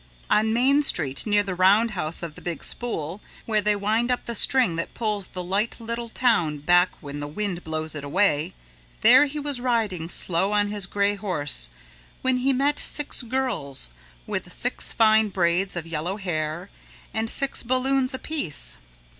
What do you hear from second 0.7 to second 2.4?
Street near the Roundhouse of